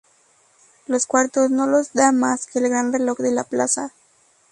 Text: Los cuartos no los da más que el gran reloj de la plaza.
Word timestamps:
Los 0.87 1.05
cuartos 1.05 1.51
no 1.51 1.67
los 1.67 1.93
da 1.93 2.11
más 2.11 2.47
que 2.47 2.57
el 2.57 2.69
gran 2.69 2.91
reloj 2.91 3.19
de 3.19 3.31
la 3.33 3.43
plaza. 3.43 3.93